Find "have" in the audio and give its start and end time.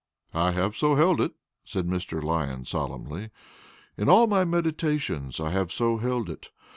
0.53-0.75, 5.51-5.71